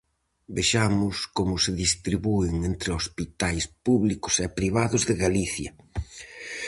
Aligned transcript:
Vexamos 0.57 1.15
como 1.37 1.55
se 1.63 1.71
distribúen 1.83 2.55
entre 2.71 2.89
hospitais 2.99 3.63
públicos 3.85 4.33
e 4.45 4.47
privados 4.59 5.01
de 5.09 5.15
Galicia: 5.23 5.71